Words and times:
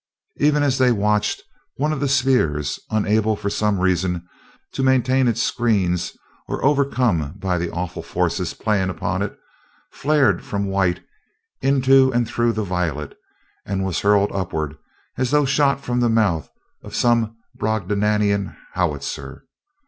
Even 0.37 0.63
as 0.63 0.79
they 0.79 0.91
watched, 0.91 1.43
one 1.75 1.93
of 1.93 1.99
the 1.99 2.07
spheres, 2.09 2.79
unable 2.89 3.35
for 3.35 3.51
some 3.51 3.77
reason 3.79 4.27
to 4.71 4.81
maintain 4.81 5.27
its 5.27 5.43
screens 5.43 6.17
or 6.47 6.65
overcome 6.65 7.33
by 7.37 7.59
the 7.59 7.69
awful 7.69 8.01
forces 8.01 8.55
playing 8.55 8.89
upon 8.89 9.21
it, 9.21 9.37
flared 9.91 10.43
from 10.43 10.65
white 10.65 11.03
into 11.61 12.11
and 12.13 12.27
through 12.27 12.51
the 12.53 12.63
violet 12.63 13.15
and 13.63 13.85
was 13.85 13.99
hurled 13.99 14.31
upward 14.31 14.75
as 15.19 15.29
though 15.29 15.45
shot 15.45 15.79
from 15.81 15.99
the 15.99 16.09
mouth 16.09 16.49
of 16.81 16.95
some 16.95 17.37
Brobdingnagian 17.55 18.57
howitzer. 18.73 19.45